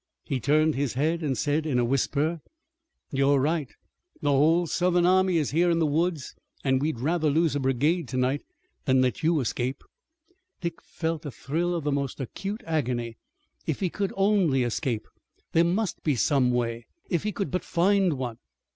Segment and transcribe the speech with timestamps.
[0.23, 2.41] He turned his head and said in a whisper:
[3.11, 3.69] "You're right.
[4.23, 8.07] The whole Southern army is here in the woods, an' we'd rather lose a brigade
[8.07, 8.41] tonight
[8.85, 9.83] than let you escape."
[10.59, 13.17] Dick felt a thrill of the most acute agony.
[13.67, 15.07] If he could only escape!
[15.51, 16.87] There must be some way!
[17.07, 18.39] If he could but find one!